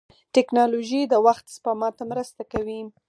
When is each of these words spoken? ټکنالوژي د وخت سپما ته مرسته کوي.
ټکنالوژي 0.35 1.01
د 1.07 1.13
وخت 1.25 1.45
سپما 1.55 1.89
ته 1.97 2.03
مرسته 2.11 2.41
کوي. 2.51 2.81